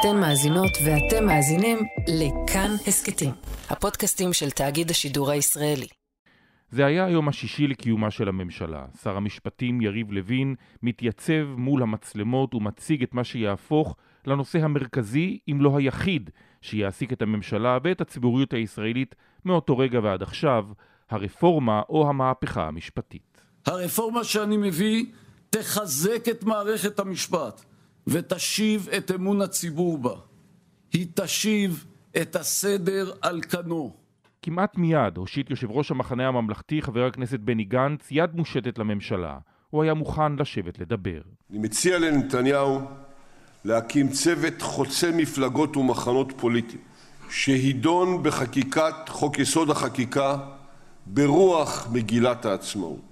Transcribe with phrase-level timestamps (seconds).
[0.00, 3.30] אתן מאזינות ואתם מאזינים לכאן הסכתים,
[3.70, 5.86] הפודקאסטים של תאגיד השידור הישראלי.
[6.70, 8.84] זה היה היום השישי לקיומה של הממשלה.
[9.02, 15.76] שר המשפטים יריב לוין מתייצב מול המצלמות ומציג את מה שיהפוך לנושא המרכזי, אם לא
[15.76, 16.30] היחיד,
[16.62, 20.64] שיעסיק את הממשלה ואת הציבוריות הישראלית מאותו רגע ועד עכשיו,
[21.10, 23.40] הרפורמה או המהפכה המשפטית.
[23.66, 25.04] הרפורמה שאני מביא
[25.50, 27.62] תחזק את מערכת המשפט
[28.08, 30.14] ותשיב את אמון הציבור בה.
[30.92, 31.84] היא תשיב
[32.22, 33.92] את הסדר על כנו.
[34.42, 39.38] כמעט מיד הושיט יושב ראש המחנה הממלכתי, חבר הכנסת בני גנץ, יד מושטת לממשלה.
[39.70, 41.20] הוא היה מוכן לשבת לדבר.
[41.50, 42.80] אני מציע לנתניהו
[43.64, 46.82] להקים צוות חוצה מפלגות ומחנות פוליטיים,
[47.30, 50.36] שידון בחקיקת חוק יסוד החקיקה
[51.06, 53.07] ברוח מגילת העצמאות.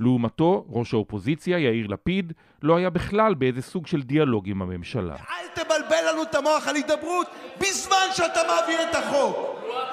[0.00, 2.32] לעומתו, ראש האופוזיציה, יאיר לפיד,
[2.62, 5.14] לא היה בכלל באיזה סוג של דיאלוג עם הממשלה.
[5.14, 7.26] אל תבלבל לנו את המוח על הידברות
[7.60, 9.36] בזמן שאתה מעביר את החוק.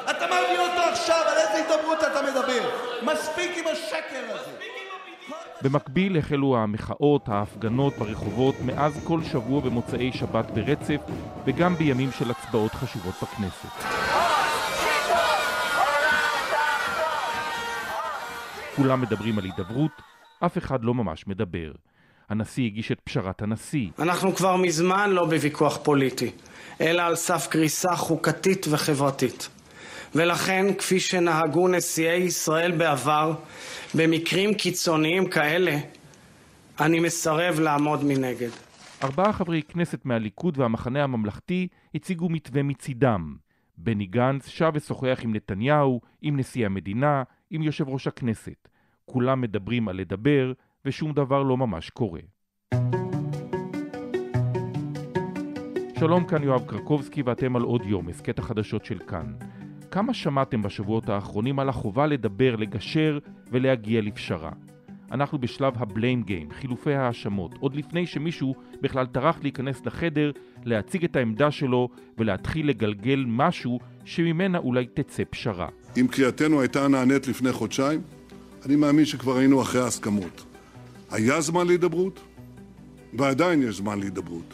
[0.09, 2.69] אתה מעביר אותו עכשיו, על איזה הידברות אתה מדבר?
[3.01, 4.51] מספיק עם השקר הזה.
[5.61, 11.01] במקביל החלו המחאות, ההפגנות ברחובות מאז כל שבוע במוצאי שבת ברצף
[11.45, 14.16] וגם בימים של הצבעות חשובות בכנסת.
[18.77, 19.91] כולם מדברים על הידברות,
[20.39, 21.71] אף אחד לא ממש מדבר.
[22.29, 23.89] הנשיא הגיש את פשרת הנשיא.
[23.99, 26.31] אנחנו כבר מזמן לא בוויכוח פוליטי,
[26.81, 29.49] אלא על סף קריסה חוקתית וחברתית.
[30.15, 33.33] ולכן, כפי שנהגו נשיאי ישראל בעבר,
[33.95, 35.77] במקרים קיצוניים כאלה,
[36.79, 38.49] אני מסרב לעמוד מנגד.
[39.03, 43.35] ארבעה חברי כנסת מהליכוד והמחנה הממלכתי הציגו מתווה מצידם.
[43.77, 48.67] בני גנץ שב ושוחח עם נתניהו, עם נשיא המדינה, עם יושב ראש הכנסת.
[49.05, 50.53] כולם מדברים על לדבר,
[50.85, 52.19] ושום דבר לא ממש קורה.
[55.99, 59.33] שלום, כאן יואב קרקובסקי ואתם על עוד יום, הסכת החדשות של כאן.
[59.91, 63.19] כמה שמעתם בשבועות האחרונים על החובה לדבר, לגשר
[63.51, 64.51] ולהגיע לפשרה?
[65.11, 70.31] אנחנו בשלב הבליים גיים, חילופי האשמות, עוד לפני שמישהו בכלל טרח להיכנס לחדר,
[70.63, 75.67] להציג את העמדה שלו ולהתחיל לגלגל משהו שממנה אולי תצא פשרה.
[76.01, 78.01] אם קריאתנו הייתה נענית לפני חודשיים,
[78.65, 80.43] אני מאמין שכבר היינו אחרי ההסכמות.
[81.11, 82.19] היה זמן להידברות,
[83.13, 84.53] ועדיין יש זמן להידברות.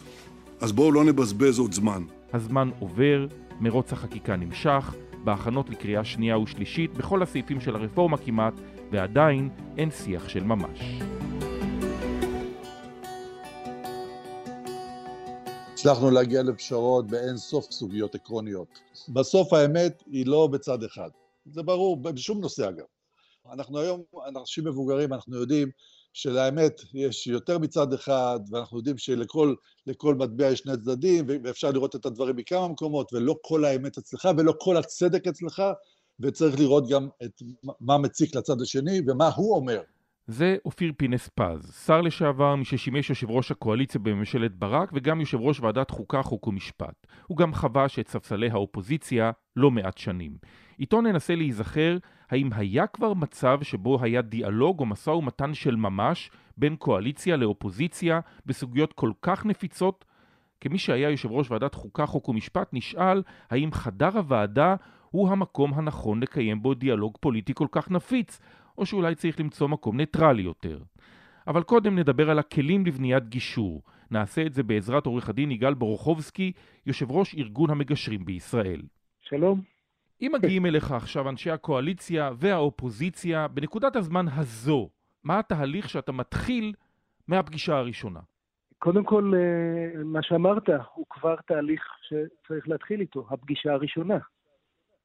[0.61, 2.03] אז בואו לא נבזבז עוד זמן.
[2.33, 3.27] הזמן עובר,
[3.59, 8.53] מרוץ החקיקה נמשך, בהכנות לקריאה שנייה ושלישית בכל הסעיפים של הרפורמה כמעט,
[8.91, 10.79] ועדיין אין שיח של ממש.
[15.73, 18.79] הצלחנו להגיע לפשרות באין סוף סוגיות עקרוניות.
[19.09, 21.09] בסוף האמת היא לא בצד אחד.
[21.45, 22.85] זה ברור, בשום נושא אגב.
[23.53, 25.69] אנחנו היום אנשים מבוגרים, אנחנו יודעים
[26.13, 29.55] שלאמת יש יותר מצד אחד, ואנחנו יודעים שלכל
[30.15, 34.53] מטבע יש שני צדדים, ואפשר לראות את הדברים מכמה מקומות, ולא כל האמת אצלך, ולא
[34.59, 35.63] כל הצדק אצלך,
[36.19, 37.41] וצריך לראות גם את
[37.81, 39.81] מה מציק לצד השני, ומה הוא אומר.
[40.27, 45.59] זה אופיר פינס פז, שר לשעבר מששימש יושב ראש הקואליציה בממשלת ברק וגם יושב ראש
[45.59, 47.07] ועדת חוקה, חוק ומשפט.
[47.27, 50.37] הוא גם חבש את ספסלי האופוזיציה לא מעט שנים.
[50.79, 51.97] איתו ננסה להיזכר
[52.29, 58.19] האם היה כבר מצב שבו היה דיאלוג או משא ומתן של ממש בין קואליציה לאופוזיציה
[58.45, 60.05] בסוגיות כל כך נפיצות?
[60.61, 64.75] כמי שהיה יושב ראש ועדת חוקה, חוק ומשפט, נשאל האם חדר הוועדה
[65.09, 68.39] הוא המקום הנכון לקיים בו דיאלוג פוליטי כל כך נפיץ,
[68.77, 70.79] או שאולי צריך למצוא מקום ניטרלי יותר.
[71.47, 73.81] אבל קודם נדבר על הכלים לבניית גישור.
[74.11, 76.51] נעשה את זה בעזרת עורך הדין יגאל בורוכובסקי,
[76.85, 78.81] יושב ראש ארגון המגשרים בישראל.
[79.21, 79.61] שלום.
[80.21, 84.89] אם מגיעים אליך עכשיו אנשי הקואליציה והאופוזיציה, בנקודת הזמן הזו,
[85.23, 86.73] מה התהליך שאתה מתחיל
[87.27, 88.19] מהפגישה הראשונה?
[88.79, 94.17] קודם כל, אה, מה שאמרת הוא כבר תהליך שצריך להתחיל איתו, הפגישה הראשונה.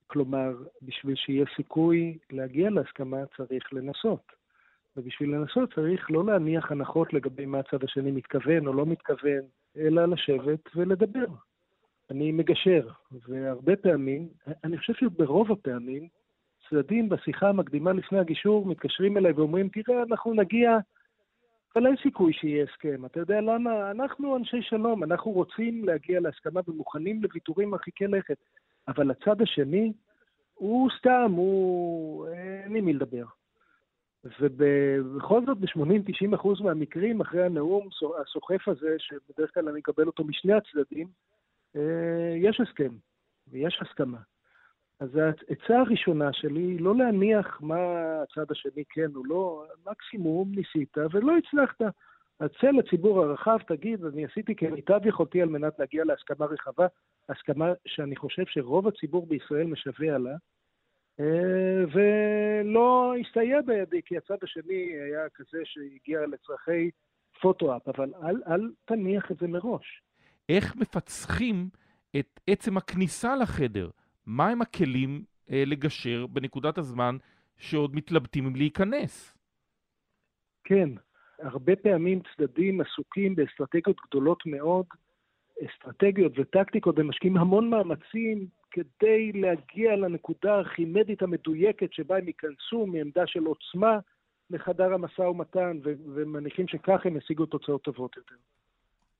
[0.08, 0.52] כלומר,
[0.82, 4.32] בשביל שיהיה סיכוי להגיע להסכמה צריך לנסות.
[4.96, 9.41] ובשביל לנסות צריך לא להניח הנחות לגבי מה הצד השני מתכוון או לא מתכוון,
[9.76, 11.26] אלא לשבת ולדבר.
[12.10, 12.88] אני מגשר,
[13.28, 14.28] והרבה פעמים,
[14.64, 16.08] אני חושב שברוב הפעמים,
[16.70, 20.78] צדדים בשיחה המקדימה לפני הגישור מתקשרים אליי ואומרים, תראה, אנחנו נגיע,
[21.76, 23.04] אבל אין סיכוי שיהיה הסכם.
[23.06, 23.90] אתה יודע למה?
[23.90, 28.37] אנחנו אנשי שלום, אנחנו רוצים להגיע להסכמה ומוכנים לוויתורים מרחיקי לכת.
[28.88, 29.93] אבל הצד השני,
[30.55, 32.26] הוא סתם, הוא...
[32.29, 33.25] אין עם מי לדבר.
[34.40, 37.88] ובכל זאת, ב-80-90 אחוז מהמקרים, אחרי הנאום
[38.23, 41.08] הסוחף הזה, שבדרך כלל אני אקבל אותו משני הצדדים,
[41.76, 42.90] אה, יש הסכם
[43.49, 44.19] ויש הסכמה.
[45.00, 47.76] אז העצה הראשונה שלי היא לא להניח מה
[48.23, 51.94] הצד השני כן או לא, מקסימום ניסית ולא הצלחת.
[52.61, 56.87] צא לציבור הרחב, תגיד, אני עשיתי כמיטב יכולתי על מנת להגיע להסכמה רחבה,
[57.29, 60.37] הסכמה שאני חושב שרוב הציבור בישראל משווע לה,
[61.20, 66.90] אה, ולא הסתייע בידי, כי הצד השני היה כזה שהגיע לצרכי
[67.40, 70.02] פוטו-אפ, אבל אל, אל תניח את זה מראש.
[70.49, 71.69] איך מפצחים
[72.19, 73.90] את עצם הכניסה לחדר?
[74.26, 77.17] מהם הכלים אה, לגשר בנקודת הזמן
[77.56, 79.35] שעוד מתלבטים אם להיכנס?
[80.64, 80.88] כן,
[81.38, 84.87] הרבה פעמים צדדים עסוקים באסטרטגיות גדולות מאוד,
[85.67, 93.26] אסטרטגיות וטקטיקות, הם משקיעים המון מאמצים כדי להגיע לנקודה הארכימדית המדויקת שבה הם ייכנסו מעמדה
[93.26, 93.99] של עוצמה
[94.50, 95.79] לחדר המשא ומתן,
[96.14, 98.35] ומניחים שכך הם ישיגו תוצאות טובות יותר.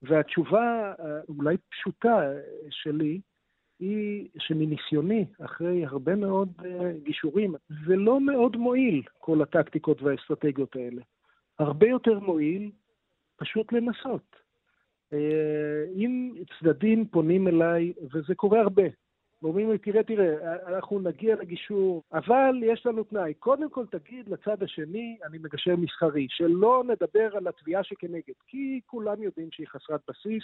[0.01, 0.93] והתשובה
[1.29, 2.31] אולי פשוטה
[2.69, 3.19] שלי,
[3.79, 6.49] היא שמניסיוני, אחרי הרבה מאוד
[7.03, 7.55] גישורים,
[7.87, 11.01] זה לא מאוד מועיל, כל הטקטיקות והאסטרטגיות האלה.
[11.59, 12.71] הרבה יותר מועיל
[13.37, 14.35] פשוט לנסות.
[15.13, 18.83] אה, אם צדדים פונים אליי, וזה קורה הרבה,
[19.41, 23.33] ואומרים לי, תראה, תראה, אנחנו נגיע לגישור, אבל יש לנו תנאי.
[23.33, 29.23] קודם כל תגיד לצד השני, אני מגשר מסחרי, שלא נדבר על התביעה שכנגד, כי כולם
[29.23, 30.43] יודעים שהיא חסרת בסיס,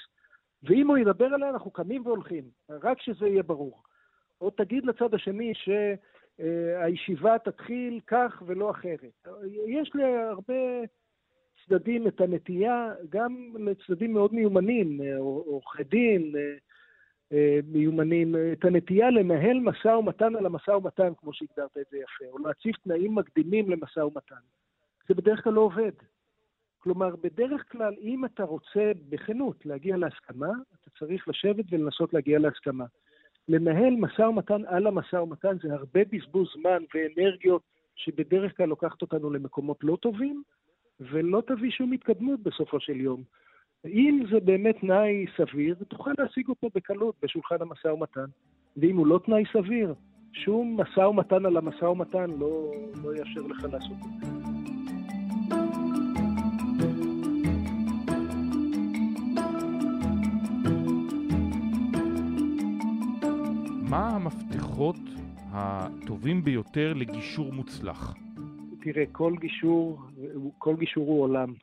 [0.63, 3.83] ואם הוא ידבר עליה, אנחנו קמים והולכים, רק שזה יהיה ברור.
[4.41, 9.27] או תגיד לצד השני שהישיבה תתחיל כך ולא אחרת.
[9.67, 10.53] יש לי הרבה
[11.69, 16.35] צדדים את הנטייה, גם לצדדים מאוד מיומנים, עורכי דין,
[17.31, 22.25] אה, מיומנים, את הנטייה לנהל משא ומתן על המשא ומתן, כמו שהגדרת את זה יפה,
[22.31, 24.35] או להציב תנאים מקדימים למשא ומתן.
[25.07, 25.91] זה בדרך כלל לא עובד.
[26.77, 30.51] כלומר, בדרך כלל, אם אתה רוצה בכנות להגיע להסכמה,
[30.81, 32.85] אתה צריך לשבת ולנסות להגיע להסכמה.
[33.47, 37.61] לנהל משא ומתן על המשא ומתן זה הרבה בזבוז זמן ואנרגיות
[37.95, 40.43] שבדרך כלל לוקחת אותנו למקומות לא טובים,
[40.99, 43.23] ולא תביא שום התקדמות בסופו של יום.
[43.85, 48.25] אם זה באמת תנאי סביר, תוכל להשיג אותו בקלות בשולחן המשא ומתן.
[48.77, 49.93] ואם הוא לא תנאי סביר,
[50.33, 52.71] שום משא ומתן על המשא ומתן לא,
[53.03, 54.35] לא יאפשר לך לעשות את זה.
[63.89, 64.95] מה המפתחות
[65.51, 68.24] הטובים ביותר לגישור מוצלח?
[68.85, 69.99] תראה, כל גישור,
[70.57, 71.53] כל גישור הוא עולם.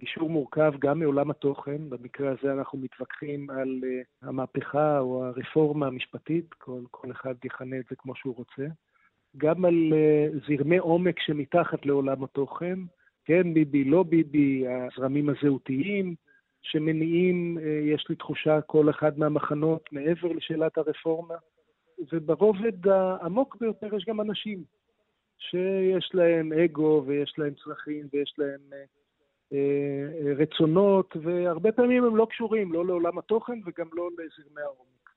[0.00, 6.54] גישור מורכב גם מעולם התוכן, במקרה הזה אנחנו מתווכחים על uh, המהפכה או הרפורמה המשפטית,
[6.54, 8.66] כל, כל אחד יכנה את זה כמו שהוא רוצה,
[9.36, 12.78] גם על uh, זרמי עומק שמתחת לעולם התוכן,
[13.24, 16.14] כן ביבי, לא ביבי, הזרמים הזהותיים
[16.62, 17.60] שמניעים, uh,
[17.94, 21.34] יש לי תחושה, כל אחד מהמחנות מעבר לשאלת הרפורמה,
[22.12, 24.64] וברובד העמוק ביותר יש גם אנשים
[25.50, 28.84] שיש להם אגו ויש להם צרכים ויש להם אה,
[29.52, 35.10] אה, רצונות, והרבה פעמים הם לא קשורים, לא לעולם התוכן וגם לא לזרמי העומק.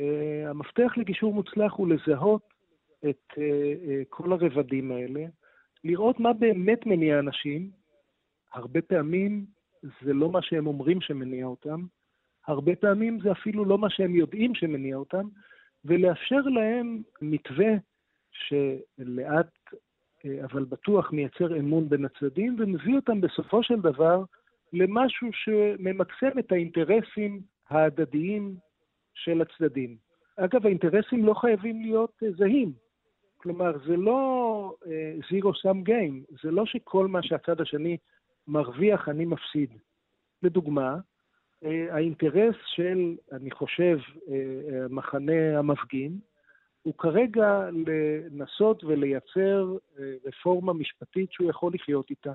[0.00, 2.50] אה, המפתח לגישור מוצלח הוא לזהות
[3.08, 3.32] את
[4.08, 5.24] כל הרבדים האלה,
[5.84, 7.70] לראות מה באמת מניע אנשים.
[8.52, 9.46] הרבה פעמים
[9.82, 11.84] זה לא מה שהם אומרים שמניע אותם,
[12.46, 15.28] הרבה פעמים זה אפילו לא מה שהם יודעים שמניע אותם,
[15.84, 17.70] ולאפשר להם מתווה
[18.32, 19.50] שלאט
[20.24, 24.24] אה, אבל בטוח מייצר אמון בין הצדדים ומביא אותם בסופו של דבר
[24.72, 28.54] למשהו שממקסם את האינטרסים ההדדיים
[29.14, 29.96] של הצדדים.
[30.36, 32.72] אגב, האינטרסים לא חייבים להיות אה, זהים.
[33.36, 34.74] כלומר, זה לא
[35.30, 37.96] zero sum game, זה לא שכל מה שהצד השני
[38.48, 39.70] מרוויח אני מפסיד.
[40.42, 40.96] לדוגמה,
[41.64, 43.98] uh, האינטרס של, אני חושב,
[44.84, 46.18] המחנה המפגין,
[46.82, 52.32] הוא כרגע לנסות ולייצר אה, רפורמה משפטית שהוא יכול לחיות איתה.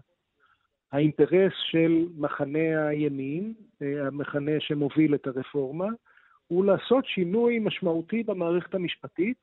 [0.91, 5.87] האינטרס של מחנה הימין, אה, המחנה שמוביל את הרפורמה,
[6.47, 9.37] הוא לעשות שינוי משמעותי במערכת המשפטית,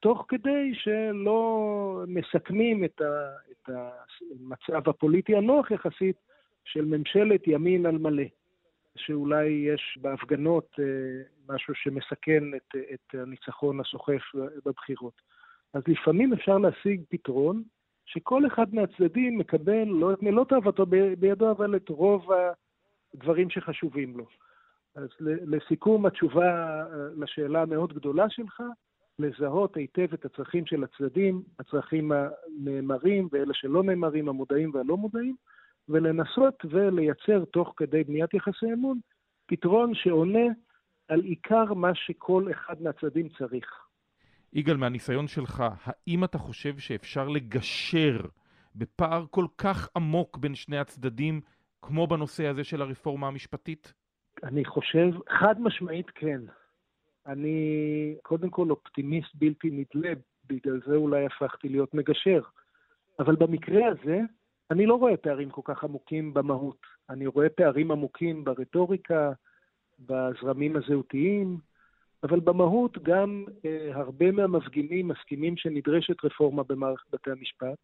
[0.00, 3.00] תוך כדי שלא מסכמים את,
[3.68, 6.16] המצב הפוליטי הנוח יחסית
[6.64, 8.24] של ממשלת ימין על מלא.
[8.98, 10.84] שאולי יש בהפגנות אה,
[11.54, 14.22] משהו שמסכן את, את הניצחון הסוחף
[14.66, 15.22] בבחירות.
[15.74, 17.62] אז לפעמים אפשר להשיג פתרון
[18.06, 20.86] שכל אחד מהצדדים מקבל לא את מלוא תאוותו
[21.18, 22.28] בידו, אבל את רוב
[23.14, 24.26] הדברים שחשובים לו.
[24.94, 28.62] אז לסיכום, התשובה אה, לשאלה המאוד גדולה שלך,
[29.18, 35.36] לזהות היטב את הצרכים של הצדדים, הצרכים הנאמרים ואלה שלא נאמרים, המודעים והלא מודעים,
[35.88, 38.98] ולנסות ולייצר תוך כדי בניית יחסי אמון
[39.46, 40.48] פתרון שעונה
[41.08, 43.66] על עיקר מה שכל אחד מהצדדים צריך.
[44.52, 48.20] יגאל, מהניסיון שלך, האם אתה חושב שאפשר לגשר
[48.74, 51.40] בפער כל כך עמוק בין שני הצדדים,
[51.82, 53.92] כמו בנושא הזה של הרפורמה המשפטית?
[54.42, 56.40] אני חושב, חד משמעית כן.
[57.26, 60.12] אני קודם כל אופטימיסט בלתי נדלה,
[60.46, 62.40] בגלל זה אולי הפכתי להיות מגשר.
[63.18, 64.20] אבל במקרה הזה,
[64.70, 66.80] אני לא רואה פערים כל כך עמוקים במהות.
[67.10, 69.32] אני רואה פערים עמוקים ברטוריקה,
[69.98, 71.58] בזרמים הזהותיים,
[72.22, 77.78] אבל במהות גם אה, הרבה מהמפגינים מסכימים שנדרשת רפורמה במערכת בתי המשפט.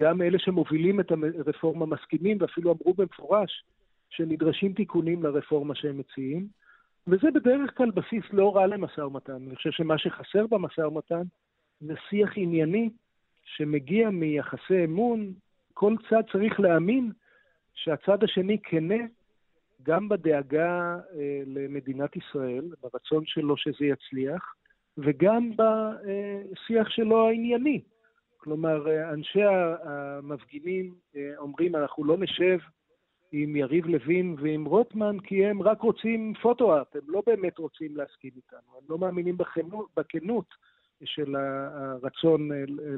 [0.00, 3.64] גם אלה שמובילים את הרפורמה מסכימים ואפילו אמרו במפורש
[4.10, 6.48] שנדרשים תיקונים לרפורמה שהם מציעים,
[7.06, 9.32] וזה בדרך כלל בסיס לא רע למשא ומתן.
[9.32, 11.22] אני חושב שמה שחסר במשא ומתן
[11.80, 12.90] זה שיח ענייני
[13.44, 15.32] שמגיע מיחסי אמון.
[15.80, 17.10] כל צד צריך להאמין
[17.74, 19.04] שהצד השני כנה
[19.82, 24.54] גם בדאגה אה, למדינת ישראל, ברצון שלו שזה יצליח,
[24.98, 27.80] וגם בשיח שלו הענייני.
[28.36, 29.42] כלומר, אה, אנשי
[29.84, 32.58] המפגינים אה, אומרים, אנחנו לא נשב
[33.32, 38.30] עם יריב לוין ועם רוטמן, כי הם רק רוצים פוטו-אפ, הם לא באמת רוצים להסכים
[38.36, 39.36] איתנו, הם לא מאמינים
[39.96, 40.54] בכנות
[41.04, 42.56] של הרצון אה,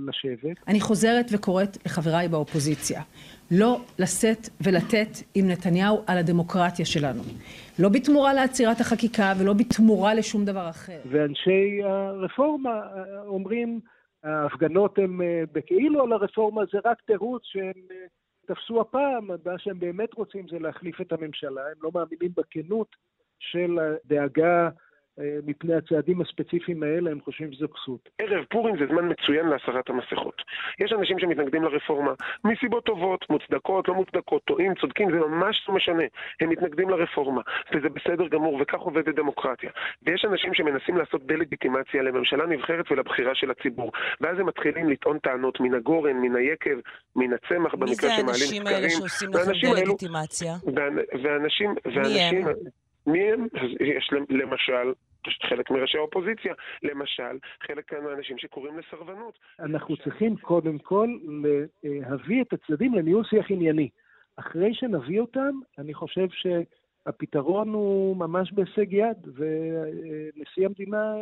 [0.09, 0.57] לשבת.
[0.69, 3.03] אני חוזרת וקוראת לחבריי באופוזיציה,
[3.51, 7.23] לא לשאת ולתת עם נתניהו על הדמוקרטיה שלנו.
[7.79, 11.01] לא בתמורה לעצירת החקיקה ולא בתמורה לשום דבר אחר.
[11.11, 12.81] ואנשי הרפורמה
[13.27, 13.81] אומרים,
[14.25, 18.07] ההפגנות הן אה, בכאילו על הרפורמה, זה רק תירוץ שהם אה,
[18.47, 22.97] תפסו הפעם, מה שהם באמת רוצים זה להחליף את הממשלה, הם לא מאמינים בכנות
[23.39, 24.71] של הדאגה אה,
[25.47, 28.09] מפני הצעדים הספציפיים האלה, הם חושבים שזו כסות.
[28.19, 30.43] ערב פורים זה זמן מצוין להסרת המסכות.
[30.79, 32.13] יש אנשים שמתנגדים לרפורמה
[32.45, 36.05] מסיבות טובות, מוצדקות, לא מוצדקות, טועים, צודקים, זה ממש לא משנה.
[36.41, 37.41] הם מתנגדים לרפורמה,
[37.75, 39.71] וזה בסדר גמור, וכך עובדת דמוקרטיה.
[40.03, 43.93] ויש אנשים שמנסים לעשות דה-לגיטימציה לממשלה נבחרת ולבחירה של הציבור.
[44.21, 46.77] ואז הם מתחילים לטעון טענות מן הגורן, מן היקב,
[47.17, 48.27] מן הצמח, במקרה שמעלים סקרים.
[48.27, 50.55] מי זה האנשים האלה שעושים לכם דה-לגיטימציה?
[51.23, 52.47] ואנשים, ואנשים...
[53.07, 53.47] מי הם?
[53.81, 54.93] יש למשל
[55.49, 59.39] חלק מראשי האופוזיציה, למשל, חלק מהאנשים שקוראים לסרבנות.
[59.61, 61.09] אנחנו צריכים קודם כל
[61.83, 63.89] להביא את הצדדים לניהול שיח ענייני.
[64.37, 71.15] אחרי שנביא אותם, אני חושב שהפתרון הוא ממש בהישג יד, ונשיא המדינה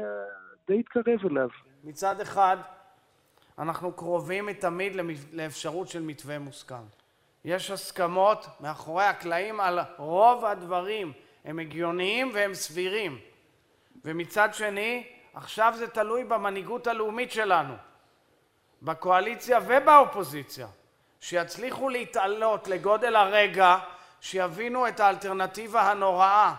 [0.69, 1.49] די התקרב אליו.
[1.85, 2.57] מצד אחד,
[3.59, 4.93] אנחנו קרובים מתמיד
[5.33, 6.85] לאפשרות של מתווה מוסכם.
[7.45, 11.13] יש הסכמות מאחורי הקלעים על רוב הדברים.
[11.45, 13.19] הם הגיוניים והם סבירים.
[14.05, 17.75] ומצד שני, עכשיו זה תלוי במנהיגות הלאומית שלנו,
[18.83, 20.67] בקואליציה ובאופוזיציה,
[21.21, 23.77] שיצליחו להתעלות לגודל הרגע,
[24.21, 26.55] שיבינו את האלטרנטיבה הנוראה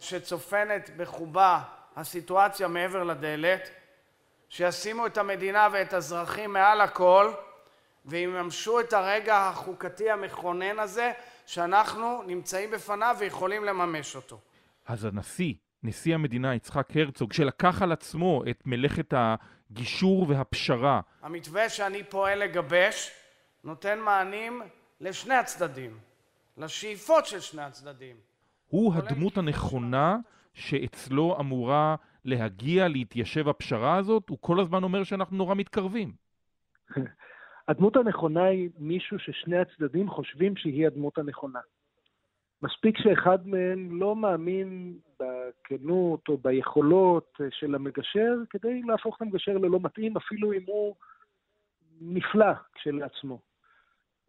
[0.00, 1.60] שצופנת בחובה
[1.96, 3.70] הסיטואציה מעבר לדלת,
[4.48, 7.32] שישימו את המדינה ואת האזרחים מעל הכל
[8.06, 11.12] ויממשו את הרגע החוקתי המכונן הזה
[11.50, 14.40] שאנחנו נמצאים בפניו ויכולים לממש אותו.
[14.86, 21.00] אז הנשיא, נשיא המדינה יצחק הרצוג, שלקח על עצמו את מלאכת הגישור והפשרה.
[21.22, 23.10] המתווה שאני פועל לגבש
[23.64, 24.62] נותן מענים
[25.00, 25.98] לשני הצדדים,
[26.56, 28.16] לשאיפות של שני הצדדים.
[28.68, 30.16] הוא הדמות הנכונה
[30.54, 36.12] שאצלו אמורה להגיע, להתיישב הפשרה הזאת, הוא כל הזמן אומר שאנחנו נורא מתקרבים.
[37.70, 41.60] הדמות הנכונה היא מישהו ששני הצדדים חושבים שהיא הדמות הנכונה.
[42.62, 49.78] מספיק שאחד מהם לא מאמין בכנות או ביכולות של המגשר כדי להפוך את המגשר ללא
[49.82, 50.94] מתאים, אפילו אם הוא
[52.00, 53.38] נפלא כשלעצמו.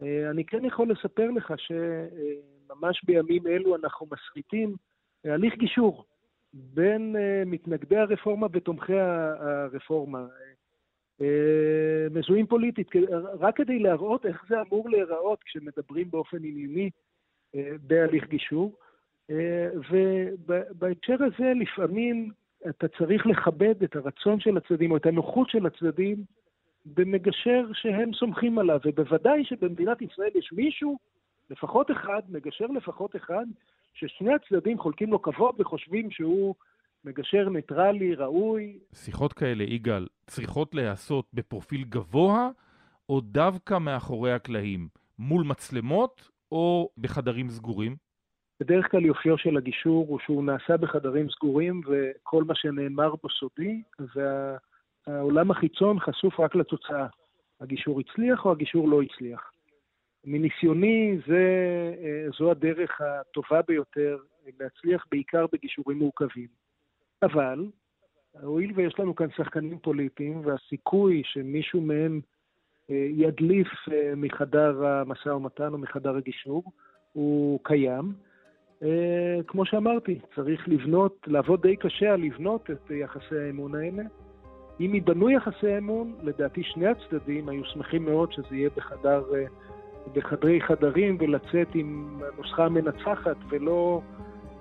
[0.01, 4.75] אה, אני כן יכול לספר לך שממש בימים אלו אנחנו מסריטים
[5.25, 6.05] הליך גישור
[6.53, 10.25] בין אה, מתנגדי הרפורמה ותומכי הרפורמה.
[11.21, 12.87] אה, מזוהים פוליטית,
[13.39, 16.89] רק כדי להראות איך זה אמור להיראות כשמדברים באופן ענייני
[17.55, 18.77] אה, בהליך גישור.
[19.29, 22.31] אה, ובהקשר הזה לפעמים
[22.69, 26.23] אתה צריך לכבד את הרצון של הצדדים או את הנוחות של הצדדים
[26.85, 30.97] במגשר שהם סומכים עליו, ובוודאי שבמדינת ישראל יש מישהו,
[31.49, 33.45] לפחות אחד, מגשר לפחות אחד,
[33.93, 36.55] ששני הצדדים חולקים לו כבוד וחושבים שהוא
[37.05, 38.79] מגשר ניטרלי, ראוי.
[38.93, 42.49] שיחות כאלה, יגאל, צריכות להיעשות בפרופיל גבוה,
[43.09, 44.87] או דווקא מאחורי הקלעים,
[45.19, 47.95] מול מצלמות או בחדרים סגורים?
[48.59, 53.81] בדרך כלל יופיו של הגישור הוא שהוא נעשה בחדרים סגורים וכל מה שנאמר בו סודי,
[55.07, 57.07] והעולם החיצון חשוף רק לתוצאה.
[57.61, 59.51] הגישור הצליח או הגישור לא הצליח.
[60.25, 61.43] מניסיוני זה,
[62.03, 64.17] אה, זו הדרך הטובה ביותר
[64.59, 66.60] להצליח בעיקר בגישורים מורכבים.
[67.23, 67.65] אבל
[68.41, 72.21] הואיל ויש לנו כאן שחקנים פוליטיים, והסיכוי שמישהו מהם
[72.89, 76.63] אה, ידליף אה, מחדר המשא ומתן או מחדר הגישור,
[77.13, 78.13] הוא קיים.
[78.83, 84.03] אה, כמו שאמרתי, צריך לבנות, לעבוד די קשה על לבנות את יחסי האמון האלה.
[84.79, 89.23] אם ייבנו יחסי אמון, לדעתי שני הצדדים היו שמחים מאוד שזה יהיה בחדר,
[90.13, 94.01] בחדרי חדרים ולצאת עם הנוסחה המנצחת ולא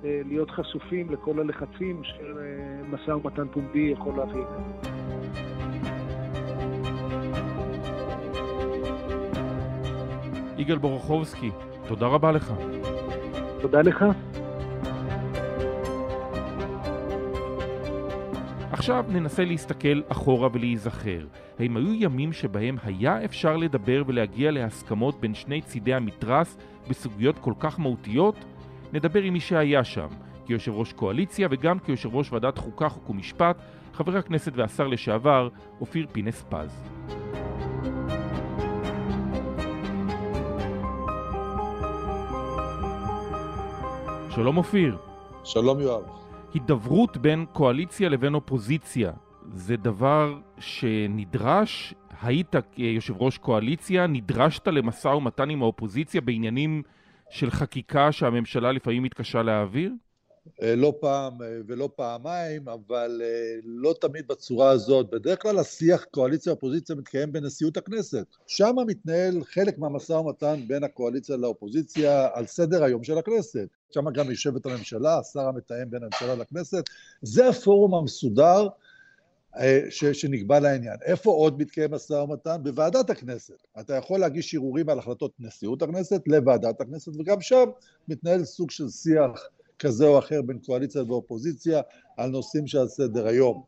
[0.04, 4.45] להיות חשופים לכל הלחצים שמשא ומתן פומבי יכול להביא.
[10.59, 11.50] יגאל בורוכובסקי,
[11.88, 12.52] תודה רבה לך.
[13.61, 14.04] תודה לך.
[18.73, 21.26] עכשיו ננסה להסתכל אחורה ולהיזכר.
[21.59, 26.59] האם היו ימים שבהם היה אפשר לדבר ולהגיע להסכמות בין שני צידי המתרס
[26.90, 28.35] בסוגיות כל כך מהותיות?
[28.92, 30.09] נדבר עם מי שהיה שם,
[30.47, 33.56] כיושב ראש קואליציה וגם כיושב ראש ועדת חוקה, חוק ומשפט,
[33.92, 35.49] חבר הכנסת והשר לשעבר,
[35.80, 36.82] אופיר פינס פז.
[44.30, 44.99] שלום אופיר.
[45.44, 46.02] שלום יואב.
[46.54, 49.12] הידברות בין קואליציה לבין אופוזיציה
[49.52, 51.94] זה דבר שנדרש?
[52.23, 56.82] היית יושב ראש קואליציה, נדרשת למשא ומתן עם האופוזיציה בעניינים
[57.30, 59.90] של חקיקה שהממשלה לפעמים מתקשה להעביר?
[60.62, 65.10] אה, לא פעם אה, ולא פעמיים, אבל אה, לא תמיד בצורה הזאת.
[65.10, 68.26] בדרך כלל השיח קואליציה-אופוזיציה מתקיים בנשיאות הכנסת.
[68.46, 73.68] שם מתנהל חלק מהמשא ומתן בין הקואליציה לאופוזיציה על סדר היום של הכנסת.
[73.90, 76.84] שם גם יושבת הממשלה, השר המתאם בין הממשלה לכנסת.
[77.22, 78.68] זה הפורום המסודר
[79.90, 80.97] ש, שנקבע לעניין.
[81.04, 82.57] איפה עוד מתקיים משא ומתן?
[82.62, 83.66] בוועדת הכנסת.
[83.80, 87.64] אתה יכול להגיש ערעורים על החלטות נשיאות הכנסת לוועדת הכנסת, וגם שם
[88.09, 91.80] מתנהל סוג של שיח כזה או אחר בין קואליציה ואופוזיציה
[92.16, 93.62] על נושאים שעל סדר היום.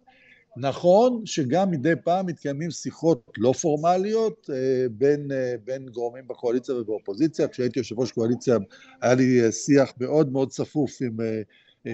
[0.57, 7.49] נכון שגם מדי פעם מתקיימים שיחות לא פורמליות אה, בין, אה, בין גורמים בקואליציה ובאופוזיציה.
[7.49, 8.57] כשהייתי יושב ראש קואליציה
[9.01, 11.17] היה לי אה, שיח מאוד מאוד צפוף עם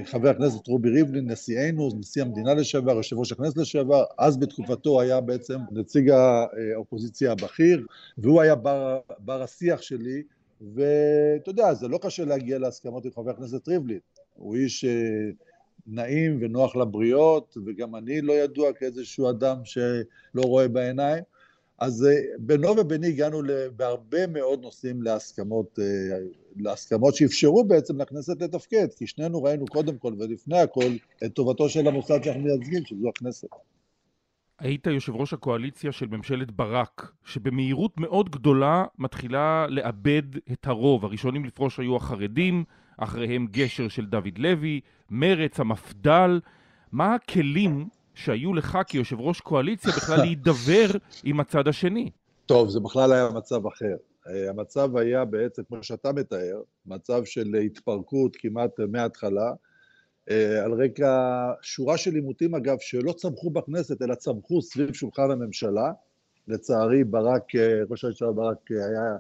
[0.05, 5.21] חבר הכנסת רובי ריבלין, נשיאנו, נשיא המדינה לשעבר, יושב ראש הכנסת לשעבר, אז בתקופתו היה
[5.21, 7.87] בעצם נציג האופוזיציה הבכיר,
[8.19, 10.23] והוא היה בר, בר השיח שלי
[10.75, 13.99] ואתה יודע, זה לא קשה להגיע להסכמות עם חבר הכנסת ריבלין.
[14.35, 15.31] הוא איש אה,
[15.87, 21.25] נעים ונוח לבריות, וגם אני לא ידוע כאיזשהו אדם שלא רואה בעיניים.
[21.79, 23.43] אז אה, בינו וביני הגענו
[23.77, 26.19] בהרבה מאוד נושאים להסכמות, אה,
[26.57, 30.91] להסכמות שאפשרו בעצם לכנסת לתפקד, כי שנינו ראינו קודם כל ולפני הכל
[31.25, 33.49] את טובתו של המוסד שאנחנו מייצגים, שזו הכנסת.
[34.59, 41.05] היית יושב ראש הקואליציה של ממשלת ברק, שבמהירות מאוד גדולה מתחילה לאבד את הרוב.
[41.05, 42.65] הראשונים לפרוש היו החרדים,
[42.97, 46.41] אחריהם גשר של דוד לוי, מרץ, המפד"ל.
[46.93, 50.87] מה הכלים שהיו לך כיושב ראש קואליציה בכלל להידבר
[51.25, 52.11] עם הצד השני?
[52.47, 53.97] טוב, זה בכלל היה מצב אחר.
[54.29, 59.53] אה, המצב היה בעצם, כמו שאתה מתאר, מצב של התפרקות כמעט מההתחלה.
[60.31, 61.17] אה, על רקע
[61.63, 65.93] שורה של עימותים אגב שלא צמחו בכנסת אלא צמחו סביב שולחן הממשלה.
[66.49, 69.17] לצערי ברק, אה, ראש הממשלה ברק היה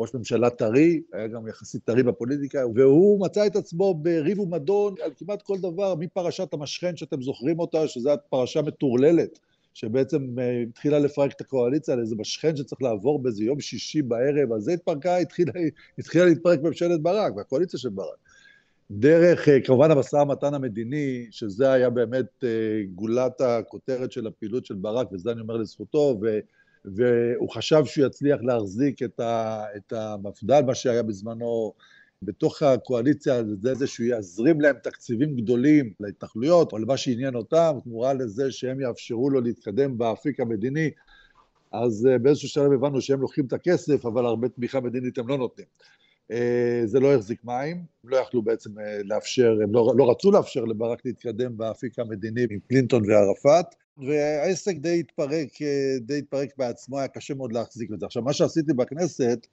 [0.00, 5.10] ראש ממשלה טרי, היה גם יחסית טרי בפוליטיקה, והוא מצא את עצמו בריב ומדון על
[5.16, 9.38] כמעט כל דבר, מפרשת המשכן שאתם זוכרים אותה, שזו פרשה מטורללת,
[9.74, 10.36] שבעצם
[10.68, 14.72] התחילה לפרק את הקואליציה על איזה משכן שצריך לעבור באיזה יום שישי בערב, אז זה
[14.72, 15.52] התפרקה, התחילה,
[15.98, 18.18] התחילה להתפרק ממשלת ברק, והקואליציה של ברק.
[18.90, 22.48] דרך אה, כמובן המשא ומתן המדיני, שזה היה באמת אה,
[22.94, 26.38] גולת הכותרת של הפעילות של ברק, וזה אני אומר לזכותו, ו,
[26.84, 31.72] והוא חשב שהוא יצליח להחזיק את, ה, את המפד"ל, מה שהיה בזמנו
[32.22, 38.12] בתוך הקואליציה, זה זה שהוא יזרים להם תקציבים גדולים להתנחלויות, או למה שעניין אותם, תמורה
[38.12, 40.90] לזה שהם יאפשרו לו להתקדם באפיק המדיני,
[41.72, 45.38] אז אה, באיזשהו שלב הבנו שהם לוקחים את הכסף, אבל הרבה תמיכה מדינית הם לא
[45.38, 45.66] נותנים.
[46.30, 50.30] אה, זה לא החזיק מים, הם לא יכלו בעצם אה, לאפשר, הם לא, לא רצו
[50.30, 53.66] לאפשר לברק להתקדם באפיק המדיני עם קלינטון וערפאת,
[54.06, 58.06] והעסק די התפרק, אה, די התפרק בעצמו, היה קשה מאוד להחזיק את זה.
[58.06, 59.46] עכשיו, מה שעשיתי בכנסת,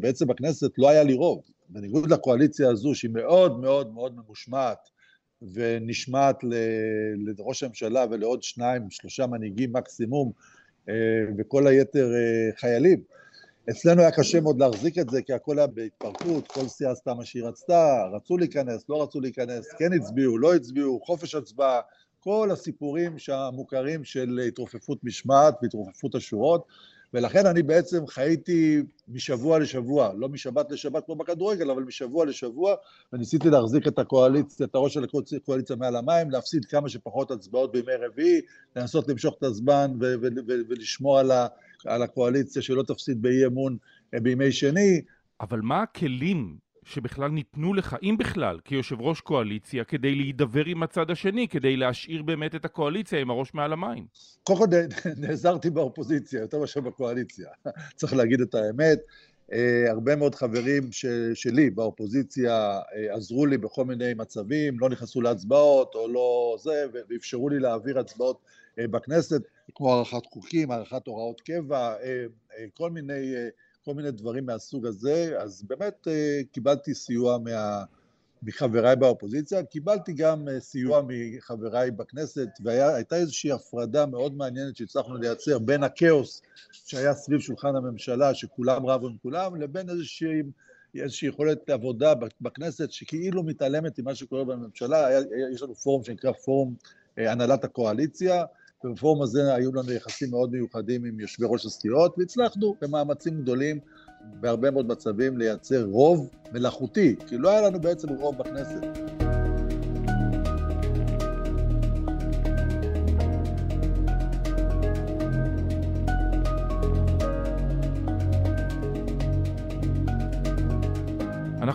[0.00, 4.88] בעצם בכנסת לא היה לי רוב, בניגוד לקואליציה הזו, שהיא מאוד מאוד מאוד ממושמעת,
[5.52, 6.36] ונשמעת
[7.16, 10.32] לראש הממשלה ולעוד שניים, שלושה מנהיגים מקסימום,
[11.38, 12.08] וכל היתר
[12.56, 13.02] חיילים.
[13.70, 17.24] אצלנו היה קשה מאוד להחזיק את זה, כי הכל היה בהתפרקות, כל סיעה עשתה מה
[17.24, 21.80] שהיא רצתה, רצו להיכנס, לא רצו להיכנס, כן הצביעו, לא הצביעו, חופש הצבעה,
[22.28, 26.64] כל הסיפורים המוכרים של התרופפות משמעת והתרופפות השורות,
[27.14, 32.74] ולכן אני בעצם חייתי משבוע לשבוע, לא משבת לשבת כמו בכדורגל, אבל משבוע לשבוע,
[33.12, 35.04] וניסיתי להחזיק את הקואליציה, את הראש של
[35.36, 38.40] הקואליציה מעל המים, להפסיד כמה שפחות הצבעות בימי רביעי,
[38.76, 39.90] לנסות למשוך את הזמן
[40.68, 41.46] ולשמור על, ה-
[41.86, 43.76] על הקואליציה שלא תפסיד באי אמון
[44.12, 45.00] בימי שני.
[45.40, 46.56] אבל מה הכלים
[46.88, 52.22] שבכלל ניתנו לך, אם בכלל, כיושב ראש קואליציה, כדי להידבר עם הצד השני, כדי להשאיר
[52.22, 54.06] באמת את הקואליציה עם הראש מעל המים?
[54.42, 54.66] קודם כל
[55.16, 57.48] נעזרתי באופוזיציה, יותר מאשר בקואליציה.
[57.98, 58.98] צריך להגיד את האמת.
[59.50, 59.54] Uh,
[59.88, 65.94] הרבה מאוד חברים ש, שלי באופוזיציה uh, עזרו לי בכל מיני מצבים, לא נכנסו להצבעות
[65.94, 69.42] או לא זה, ואפשרו לי להעביר הצבעות uh, בכנסת,
[69.74, 71.94] כמו הארכת חוקים, הארכת הוראות קבע,
[72.74, 73.34] כל מיני
[73.88, 77.84] כל מיני דברים מהסוג הזה, אז באמת אה, קיבלתי סיוע מה,
[78.42, 85.58] מחבריי באופוזיציה, קיבלתי גם אה, סיוע מחבריי בכנסת, והייתה איזושהי הפרדה מאוד מעניינת שהצלחנו לייצר
[85.58, 90.42] בין הכאוס שהיה סביב שולחן הממשלה, שכולם רבו עם כולם, לבין איזושהי,
[90.94, 95.20] איזושהי יכולת עבודה בכנסת שכאילו מתעלמת ממה שקורה בממשלה, היה,
[95.54, 96.74] יש לנו פורום שנקרא פורום
[97.18, 98.44] אה, הנהלת הקואליציה,
[98.84, 103.78] ובפורום הזה היו לנו יחסים מאוד מיוחדים עם יושבי ראש הסתירות, והצלחנו במאמצים גדולים
[104.40, 109.27] בהרבה מאוד מצבים לייצר רוב מלאכותי, כי לא היה לנו בעצם רוב בכנסת.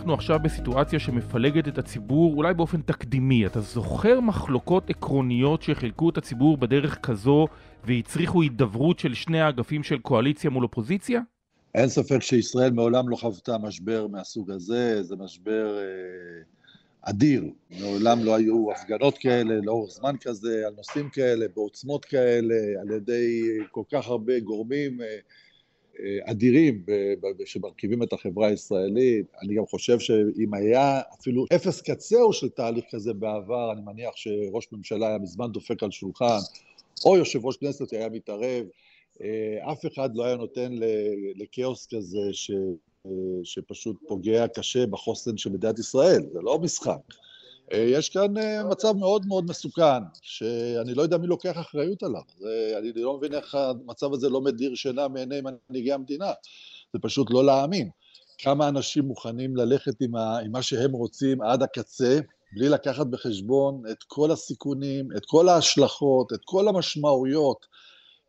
[0.04, 3.46] אנחנו עכשיו בסיטואציה שמפלגת את הציבור אולי באופן תקדימי.
[3.46, 7.46] אתה זוכר מחלוקות עקרוניות שחילקו את הציבור בדרך כזו
[7.84, 11.20] והצריכו הידברות של שני האגפים של קואליציה מול אופוזיציה?
[11.74, 16.42] אין ספק שישראל מעולם לא חוותה משבר מהסוג הזה, זה משבר אה,
[17.02, 17.44] אדיר.
[17.80, 23.42] מעולם לא היו הפגנות כאלה לאורך זמן כזה, על נושאים כאלה, בעוצמות כאלה, על ידי
[23.70, 25.00] כל כך הרבה גורמים.
[25.00, 25.18] אה, אה,
[26.22, 26.84] אדירים
[27.44, 29.26] שמרכיבים את החברה הישראלית.
[29.42, 34.68] אני גם חושב שאם היה אפילו אפס קצהו של תהליך כזה בעבר, אני מניח שראש
[34.72, 36.38] ממשלה היה מזמן דופק על שולחן,
[37.04, 38.66] או יושב ראש כנסת היה מתערב,
[39.22, 40.72] אה, אף אחד לא היה נותן
[41.36, 42.50] לכאוס כזה ש,
[43.06, 43.10] אה,
[43.44, 47.14] שפשוט פוגע קשה בחוסן של מדינת ישראל, זה לא משחק.
[47.72, 52.22] אה, יש כאן אה, מצב מאוד מאוד מסוכן, שאני לא יודע מי לוקח אחריות עליו.
[52.78, 56.32] אני לא מבין איך המצב הזה לא מדיר שינה מעיני מנהיגי המדינה.
[56.92, 57.90] זה פשוט לא להאמין.
[58.38, 62.20] כמה אנשים מוכנים ללכת עם, ה, עם מה שהם רוצים עד הקצה,
[62.52, 67.66] בלי לקחת בחשבון את כל הסיכונים, את כל ההשלכות, את כל המשמעויות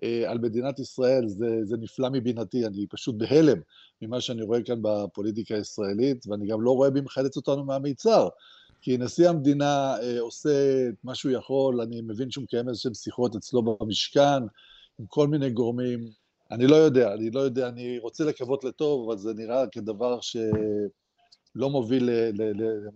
[0.04, 3.58] אה, על מדינת ישראל, זה, זה נפלא מבינתי, אני פשוט בהלם
[4.02, 8.28] ממה שאני רואה כאן בפוליטיקה הישראלית, ואני גם לא רואה מי מחלץ אותנו מהמיצר.
[8.86, 10.50] כי נשיא המדינה אה, עושה
[10.90, 14.44] את מה שהוא יכול, אני מבין שהוא מקיים איזשהן שיחות אצלו במשכן,
[15.00, 16.10] עם כל מיני גורמים.
[16.52, 21.70] אני לא יודע, אני לא יודע, אני רוצה לקוות לטוב, אבל זה נראה כדבר שלא
[21.70, 22.10] מוביל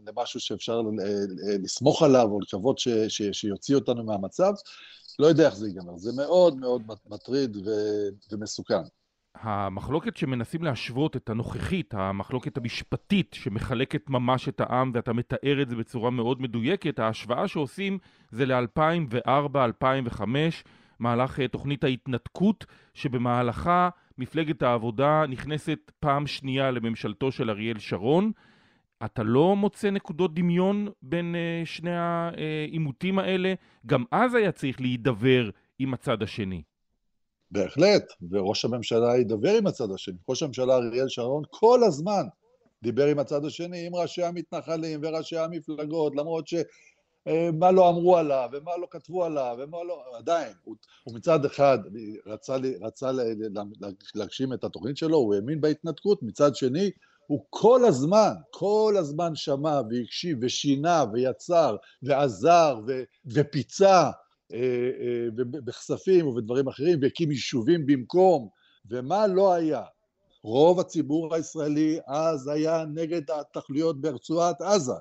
[0.07, 0.81] למשהו שאפשר
[1.63, 4.53] לסמוך עליו, או לקוות ש, ש, שיוציא אותנו מהמצב.
[5.19, 7.57] לא יודע איך זה ייגמר, זה מאוד מאוד מטריד
[8.31, 8.83] ומסוכן.
[9.41, 15.75] המחלוקת שמנסים להשוות את הנוכחית, המחלוקת המשפטית שמחלקת ממש את העם ואתה מתאר את זה
[15.75, 17.97] בצורה מאוד מדויקת, ההשוואה שעושים
[18.31, 20.23] זה ל-2004-2005,
[20.99, 28.31] מהלך אה, תוכנית ההתנתקות, שבמהלכה מפלגת העבודה נכנסת פעם שנייה לממשלתו של אריאל שרון.
[29.05, 33.53] אתה לא מוצא נקודות דמיון בין uh, שני העימותים האלה?
[33.85, 35.49] גם אז היה צריך להידבר
[35.79, 36.61] עם הצד השני.
[37.51, 40.17] בהחלט, וראש הממשלה ידבר עם הצד השני.
[40.29, 42.23] ראש הממשלה אריאל שרון כל הזמן
[42.83, 46.55] דיבר עם הצד השני, עם ראשי המתנחלים וראשי המפלגות, למרות ש...
[47.27, 50.03] אה, מה לא אמרו עליו, ומה לא כתבו עליו, ומה לא...
[50.17, 51.79] עדיין, הוא, הוא מצד אחד
[52.25, 53.11] רצה, רצה
[54.15, 56.91] להגשים את התוכנית שלו, הוא האמין בהתנתקות, מצד שני,
[57.27, 64.09] הוא כל הזמן, כל הזמן שמע והקשיב ושינה ויצר ועזר ו, ופיצה
[65.35, 68.49] בכספים ובדברים אחרים, והקים יישובים במקום,
[68.89, 69.81] ומה לא היה.
[70.43, 74.93] רוב הציבור הישראלי אז היה נגד התכליות ברצועת עזה.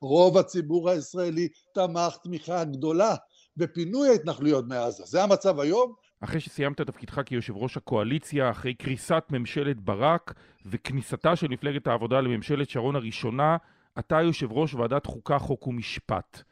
[0.00, 3.14] רוב הציבור הישראלי תמך תמיכה גדולה
[3.56, 5.02] בפינוי ההתנחלויות מעזה.
[5.06, 5.92] זה המצב היום?
[6.20, 10.34] אחרי שסיימת את תפקידך כיושב ראש הקואליציה, אחרי קריסת ממשלת ברק
[10.66, 13.56] וכניסתה של מפלגת העבודה לממשלת שרון הראשונה,
[13.98, 16.42] אתה יושב ראש ועדת חוקה, חוק ומשפט.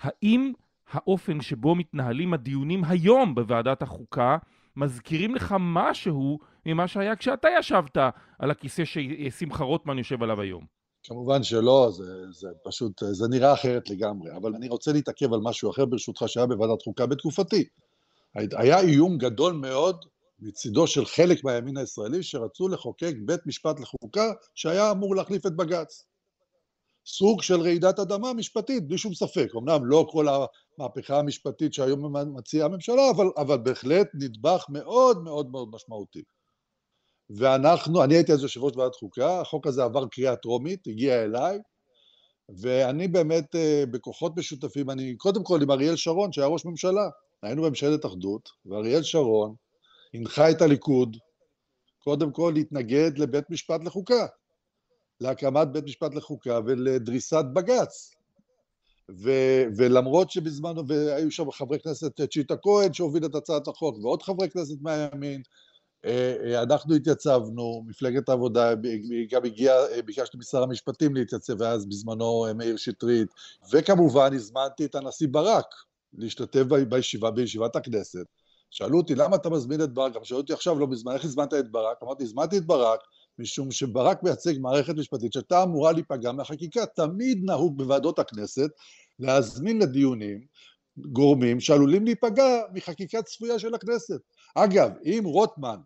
[0.00, 0.52] האם
[0.92, 4.36] האופן שבו מתנהלים הדיונים היום בוועדת החוקה
[4.76, 7.96] מזכירים לך משהו ממה שהיה כשאתה ישבת
[8.38, 10.66] על הכיסא ששמחה רוטמן יושב עליו היום.
[11.02, 15.70] כמובן שלא, זה, זה פשוט, זה נראה אחרת לגמרי, אבל אני רוצה להתעכב על משהו
[15.70, 17.64] אחר ברשותך שהיה בוועדת חוקה בתקופתי.
[18.34, 20.04] היה איום גדול מאוד
[20.40, 26.04] מצידו של חלק מהימין הישראלי שרצו לחוקק בית משפט לחוקה שהיה אמור להחליף את בג"ץ.
[27.06, 29.48] סוג של רעידת אדמה משפטית, בלי שום ספק.
[29.56, 35.68] אמנם לא כל המהפכה המשפטית שהיום מציעה הממשלה, אבל, אבל בהחלט נדבך מאוד מאוד מאוד
[35.72, 36.22] משמעותי.
[37.36, 41.58] ואנחנו, אני הייתי אז יושב ראש ועדת חוקה, החוק הזה עבר קריאה טרומית, הגיע אליי,
[42.60, 47.08] ואני באמת אה, בכוחות משותפים, אני קודם כל עם אריאל שרון, שהיה ראש ממשלה,
[47.42, 49.54] היינו בממשלת אחדות, ואריאל שרון
[50.14, 51.16] הנחה את הליכוד,
[52.04, 54.26] קודם כל להתנגד לבית משפט לחוקה,
[55.20, 58.14] להקמת בית משפט לחוקה ולדריסת בג"ץ.
[59.10, 64.50] ו- ולמרות שבזמנו, והיו שם חברי כנסת, צ'יטה כהן שהוביל את הצעת החוק, ועוד חברי
[64.50, 65.42] כנסת מהימין,
[66.04, 68.74] אה, אה, אנחנו התייצבנו, מפלגת העבודה,
[69.30, 73.28] גם הגיע, אה, ביקשתי משר המשפטים להתייצב, ואז בזמנו מאיר שטרית,
[73.72, 75.66] וכמובן הזמנתי את הנשיא ברק
[76.18, 78.26] להשתתף בישיבה, בישיבת הכנסת.
[78.70, 80.12] שאלו אותי, למה אתה מזמין את ברק?
[80.12, 82.02] גם שאלו אותי עכשיו, לא מזמן, איך הזמנת את ברק?
[82.02, 83.00] אמרתי, הזמנתי את ברק,
[83.38, 86.86] משום שברק מייצג מערכת משפטית שהייתה אמורה להיפגע מהחקיקה.
[86.86, 88.70] תמיד נהוג בוועדות הכנסת
[89.18, 90.40] להזמין לדיונים
[90.96, 94.20] גורמים שעלולים להיפגע מחקיקה צפויה של הכנסת.
[94.54, 95.76] אגב, אם רוטמן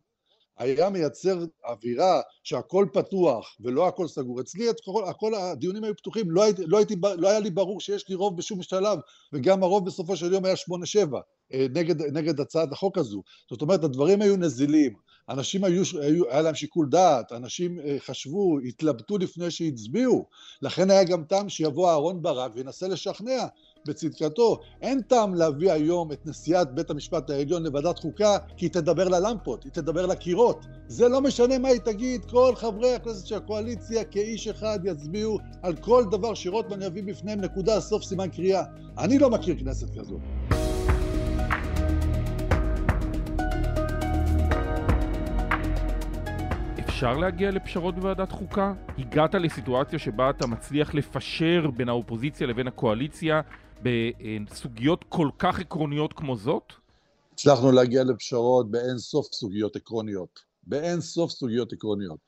[0.59, 4.41] היה מייצר אווירה שהכל פתוח ולא הכל סגור.
[4.41, 7.81] אצלי את כל, הכל הדיונים היו פתוחים, לא, הייתי, לא, הייתי, לא היה לי ברור
[7.81, 8.99] שיש לי רוב בשום שלב,
[9.33, 11.23] וגם הרוב בסופו של יום היה שמונה שבע אה,
[11.55, 13.23] נגד, נגד הצעת החוק הזו.
[13.51, 14.93] זאת אומרת, הדברים היו נזילים,
[15.29, 20.25] אנשים היו, היו, היה להם שיקול דעת, אנשים אה, חשבו, התלבטו לפני שהצביעו,
[20.63, 23.47] לכן היה גם טעם שיבוא אהרון ברק וינסה לשכנע
[23.87, 24.61] בצדקתו.
[24.83, 29.65] אין טעם להביא היום את נשיאת בית המשפט העליון לוועדת חוקה כי היא תדבר ללמפות,
[29.65, 30.67] היא תדבר לקירות.
[30.89, 35.77] זה לא משנה מה היא תגיד, כל חברי הכנסת של הקואליציה כאיש אחד יצביעו על
[35.77, 38.63] כל דבר שרוטמן יביא בפניהם נקודה סוף סימן קריאה.
[38.99, 40.66] אני לא מכיר כנסת כזאת.
[46.97, 48.73] אפשר להגיע לפשרות בוועדת חוקה?
[48.99, 53.41] הגעת לסיטואציה שבה אתה מצליח לפשר בין האופוזיציה לבין הקואליציה
[53.83, 56.73] בסוגיות כל כך עקרוניות כמו זאת?
[57.33, 60.41] הצלחנו להגיע לפשרות באין סוף סוגיות עקרוניות.
[60.63, 62.19] באין סוף סוגיות עקרוניות.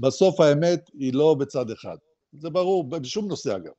[0.00, 1.96] בסוף האמת היא לא בצד אחד.
[2.32, 3.72] זה ברור, בשום נושא אגב.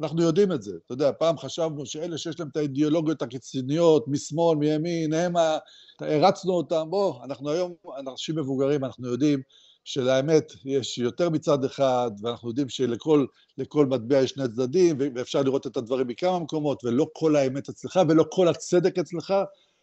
[0.00, 0.72] אנחנו יודעים את זה.
[0.86, 5.58] אתה יודע, פעם חשבנו שאלה שיש להם את האידיאולוגיות הקיצוניות, משמאל, מימין, הם ה...
[6.00, 6.86] הרצנו אותם.
[6.90, 9.42] בוא, אנחנו היום אנשים מבוגרים, אנחנו יודעים
[9.84, 13.26] שלאמת יש יותר מצד אחד, ואנחנו יודעים שלכל
[13.74, 18.24] מטבע יש שני צדדים, ואפשר לראות את הדברים מכמה מקומות, ולא כל האמת אצלך, ולא
[18.30, 19.34] כל הצדק אצלך,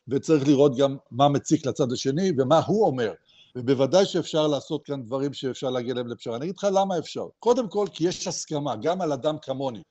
[0.08, 3.12] וצריך לראות גם מה מציק לצד השני, ומה הוא אומר.
[3.56, 6.36] ובוודאי שאפשר לעשות כאן דברים שאפשר להגיע להם לפשרה.
[6.36, 7.28] אני אגיד לך למה אפשר.
[7.40, 9.82] קודם כל, כי יש הסכמה, גם על אדם כמוני,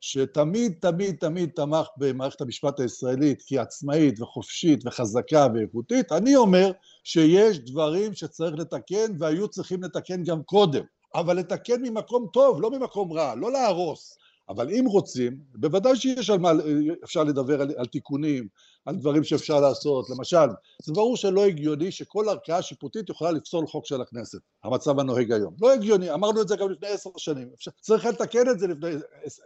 [0.00, 6.72] שתמיד, תמיד, תמיד תמך במערכת המשפט הישראלית כעצמאית וחופשית וחזקה ואיכותית, אני אומר
[7.04, 10.84] שיש דברים שצריך לתקן והיו צריכים לתקן גם קודם,
[11.14, 14.18] אבל לתקן ממקום טוב, לא ממקום רע, לא להרוס.
[14.48, 16.52] אבל אם רוצים, בוודאי שיש על מה,
[17.04, 18.48] אפשר לדבר על, על תיקונים,
[18.84, 20.10] על דברים שאפשר לעשות.
[20.10, 20.46] למשל,
[20.82, 25.54] זה ברור שלא הגיוני שכל ערכאה שיפוטית יכולה לפסול חוק של הכנסת, המצב הנוהג היום.
[25.60, 27.50] לא הגיוני, אמרנו את זה גם לפני עשר שנים.
[27.54, 28.90] אפשר, צריך לתקן את זה לפני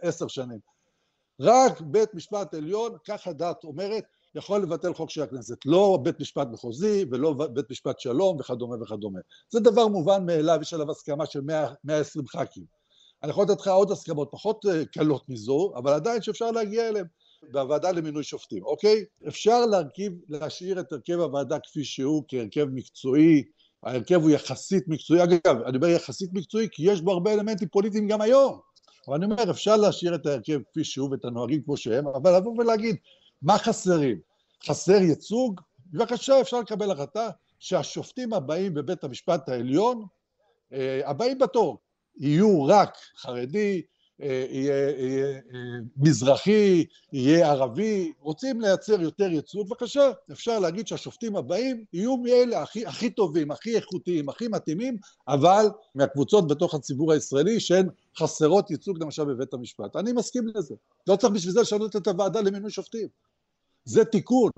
[0.01, 0.59] עשר שנים.
[1.39, 4.03] רק בית משפט עליון, כך הדת אומרת,
[4.35, 5.57] יכול לבטל חוק של הכנסת.
[5.65, 9.19] לא בית משפט מחוזי ולא בית משפט שלום וכדומה וכדומה.
[9.49, 12.82] זה דבר מובן מאליו, יש עליו הסכמה של 100, 120 ח"כים.
[13.23, 17.05] אני יכול לתת לך עוד הסכמות פחות אה, קלות מזו, אבל עדיין שאפשר להגיע אליהן.
[17.51, 19.03] בוועדה למינוי שופטים, אוקיי?
[19.27, 23.43] אפשר להרכיב, להשאיר את הרכב הוועדה כפי שהוא כהרכב מקצועי,
[23.83, 28.07] ההרכב הוא יחסית מקצועי, אגב, אני אומר יחסית מקצועי כי יש בו הרבה אלמנטים פוליטיים
[28.07, 28.59] גם היום,
[29.07, 32.53] אבל אני אומר, אפשר להשאיר את ההרכב כפי שהוא ואת הנוהגים כמו שהם, אבל לבוא
[32.57, 32.95] ולהגיד,
[33.41, 34.19] מה חסרים?
[34.65, 35.61] חסר ייצוג?
[35.91, 40.05] בבקשה, אפשר לקבל החלטה שהשופטים הבאים בבית המשפט העליון,
[40.73, 41.77] אה, הבאים בתור,
[42.17, 43.81] יהיו רק חרדי,
[44.21, 51.35] אה, יהיה, יהיה אה, מזרחי, יהיה ערבי, רוצים לייצר יותר ייצוג, בבקשה, אפשר להגיד שהשופטים
[51.35, 54.97] הבאים יהיו מאלה הכי, הכי טובים, הכי איכותיים, הכי מתאימים,
[55.27, 59.95] אבל מהקבוצות בתוך הציבור הישראלי שהן חסרות ייצוג למשל בבית המשפט.
[59.95, 60.75] אני מסכים לזה.
[61.07, 63.07] לא צריך בשביל זה לשנות את הוועדה למינוי שופטים.
[63.85, 64.51] זה תיקון.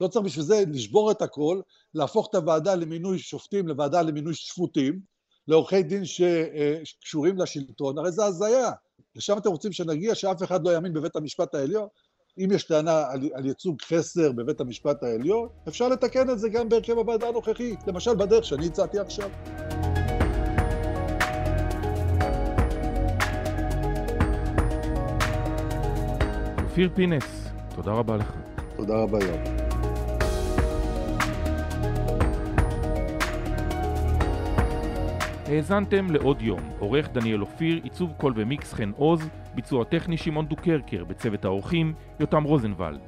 [0.00, 1.60] לא צריך בשביל זה לשבור את הכל,
[1.94, 5.13] להפוך את הוועדה למינוי שופטים לוועדה למינוי שפוטים,
[5.48, 8.70] לעורכי דין שקשורים לשלטון, הרי זה הזיה.
[9.16, 11.86] לשם אתם רוצים שנגיע, שאף אחד לא יאמין בבית המשפט העליון?
[12.38, 16.68] אם יש טענה על, על ייצוג חסר בבית המשפט העליון, אפשר לתקן את זה גם
[16.68, 19.30] בהרכב הוועדה הנוכחי, למשל בדרך שאני הצעתי עכשיו.
[26.64, 27.24] אופיר פינס,
[27.76, 28.32] תודה רבה לך.
[28.76, 29.63] תודה רבה יואב.
[35.46, 41.04] האזנתם לעוד יום, עורך דניאל אופיר, עיצוב קול ומיקס חן עוז, ביצוע טכני שמעון דוקרקר,
[41.04, 43.00] בצוות האורחים יותם רוזנבלד.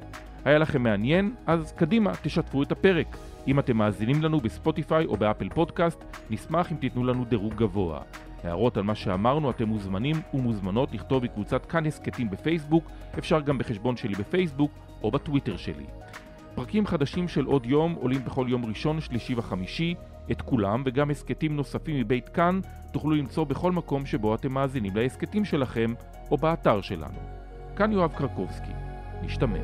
[0.45, 1.35] היה לכם מעניין?
[1.47, 3.17] אז קדימה, תשתפו את הפרק.
[3.47, 7.53] אם אתם מאזינים לנו ב Spotify או ב Apple Podcast, נשמח אם תיתנו לנו דירוג
[7.53, 8.01] גבוה.
[8.43, 13.97] הערות על מה שאמרנו אתם מוזמנים ומוזמנות לכתוב בקבוצת כאן הסכתים בפייסבוק, אפשר גם בחשבון
[13.97, 14.71] שלי בפייסבוק
[15.03, 15.85] או בטוויטר שלי.
[16.55, 19.95] פרקים חדשים של עוד יום עולים בכל יום ראשון, שלישי וחמישי,
[20.31, 22.59] את כולם וגם הסכתים נוספים מבית כאן
[22.91, 25.93] תוכלו למצוא בכל מקום שבו אתם מאזינים להסכתים שלכם
[26.31, 27.19] או באתר שלנו.
[27.75, 28.71] כאן יואב קרקובסקי.
[29.21, 29.59] נשתמע.